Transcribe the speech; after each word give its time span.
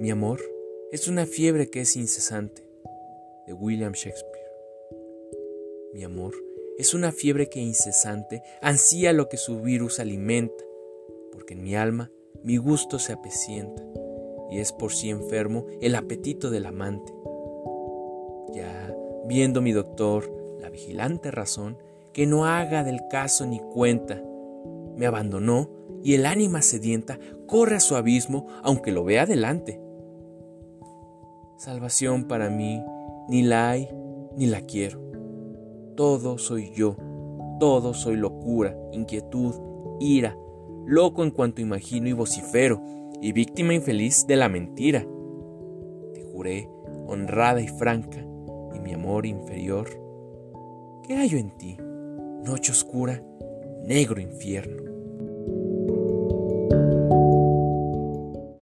Mi 0.00 0.12
amor 0.12 0.40
es 0.92 1.08
una 1.08 1.26
fiebre 1.26 1.70
que 1.70 1.80
es 1.80 1.96
incesante, 1.96 2.62
de 3.48 3.52
William 3.52 3.94
Shakespeare. 3.94 4.46
Mi 5.92 6.04
amor 6.04 6.34
es 6.78 6.94
una 6.94 7.10
fiebre 7.10 7.48
que 7.48 7.58
incesante 7.58 8.44
ansía 8.62 9.12
lo 9.12 9.28
que 9.28 9.36
su 9.36 9.60
virus 9.60 9.98
alimenta, 9.98 10.62
porque 11.32 11.54
en 11.54 11.64
mi 11.64 11.74
alma 11.74 12.12
mi 12.44 12.58
gusto 12.58 13.00
se 13.00 13.12
apecienta, 13.12 13.82
y 14.52 14.60
es 14.60 14.72
por 14.72 14.92
sí 14.92 15.10
enfermo 15.10 15.66
el 15.80 15.96
apetito 15.96 16.48
del 16.48 16.66
amante. 16.66 17.12
Ya, 18.54 18.94
viendo 19.26 19.60
mi 19.60 19.72
doctor, 19.72 20.32
la 20.60 20.70
vigilante 20.70 21.32
razón, 21.32 21.76
que 22.12 22.24
no 22.24 22.46
haga 22.46 22.84
del 22.84 23.00
caso 23.10 23.46
ni 23.46 23.58
cuenta, 23.58 24.22
me 24.94 25.06
abandonó 25.06 25.70
y 26.04 26.14
el 26.14 26.24
ánima 26.24 26.62
sedienta 26.62 27.18
corre 27.48 27.74
a 27.74 27.80
su 27.80 27.96
abismo 27.96 28.46
aunque 28.62 28.92
lo 28.92 29.02
vea 29.02 29.26
delante. 29.26 29.87
Salvación 31.58 32.28
para 32.28 32.50
mí 32.50 32.80
ni 33.28 33.42
la 33.42 33.70
hay 33.70 33.88
ni 34.36 34.46
la 34.46 34.60
quiero. 34.60 35.00
Todo 35.96 36.38
soy 36.38 36.70
yo, 36.72 36.94
todo 37.58 37.94
soy 37.94 38.14
locura, 38.14 38.76
inquietud, 38.92 39.56
ira, 39.98 40.38
loco 40.86 41.24
en 41.24 41.32
cuanto 41.32 41.60
imagino 41.60 42.06
y 42.06 42.12
vocifero, 42.12 42.80
y 43.20 43.32
víctima 43.32 43.74
infeliz 43.74 44.24
de 44.28 44.36
la 44.36 44.48
mentira. 44.48 45.04
Te 46.14 46.22
juré, 46.22 46.70
honrada 47.08 47.60
y 47.60 47.66
franca, 47.66 48.24
y 48.72 48.78
mi 48.78 48.92
amor 48.92 49.26
inferior. 49.26 49.88
¿Qué 51.02 51.16
hallo 51.16 51.38
en 51.38 51.50
ti? 51.58 51.76
Noche 52.44 52.70
oscura, 52.70 53.20
negro 53.82 54.20
infierno. 54.20 54.87